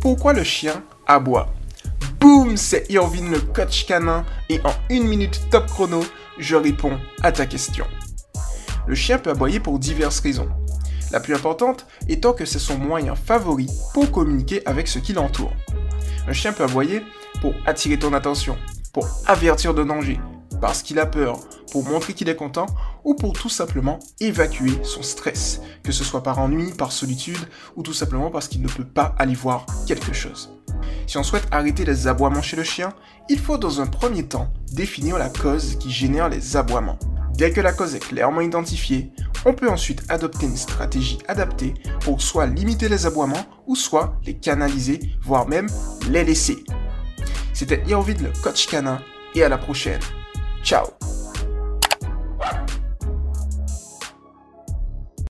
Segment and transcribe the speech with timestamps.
[0.00, 1.52] Pourquoi le chien aboie
[2.20, 6.02] Boum, c'est Irvine le coach canin et en une minute top chrono,
[6.38, 7.84] je réponds à ta question.
[8.86, 10.48] Le chien peut aboyer pour diverses raisons.
[11.12, 15.52] La plus importante étant que c'est son moyen favori pour communiquer avec ce qui l'entoure.
[16.26, 17.02] Un chien peut aboyer
[17.42, 18.56] pour attirer ton attention,
[18.94, 20.18] pour avertir de danger,
[20.60, 21.40] parce qu'il a peur,
[21.72, 22.66] pour montrer qu'il est content
[23.04, 27.82] ou pour tout simplement évacuer son stress, que ce soit par ennui, par solitude ou
[27.82, 30.52] tout simplement parce qu'il ne peut pas aller voir quelque chose.
[31.06, 32.92] Si on souhaite arrêter les aboiements chez le chien,
[33.28, 36.98] il faut dans un premier temps définir la cause qui génère les aboiements.
[37.34, 39.12] Dès que la cause est clairement identifiée,
[39.46, 44.34] on peut ensuite adopter une stratégie adaptée pour soit limiter les aboiements ou soit les
[44.34, 45.68] canaliser, voire même
[46.10, 46.64] les laisser.
[47.54, 49.00] C'était Irvid le coach canin
[49.34, 50.00] et à la prochaine.
[50.62, 51.09] Tchau!